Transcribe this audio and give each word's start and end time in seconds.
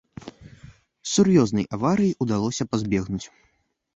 Сур'ёзнай 1.11 1.67
аварыі 1.77 2.17
ўдалося 2.27 2.63
пазбегнуць. 2.71 3.23